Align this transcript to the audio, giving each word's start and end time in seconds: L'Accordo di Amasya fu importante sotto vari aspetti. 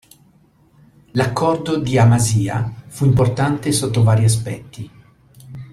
L'Accordo 1.13 1.77
di 1.77 1.95
Amasya 1.99 2.85
fu 2.87 3.05
importante 3.05 3.71
sotto 3.71 4.01
vari 4.01 4.23
aspetti. 4.23 4.91